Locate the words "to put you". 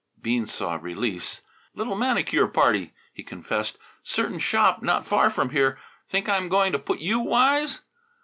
6.71-7.19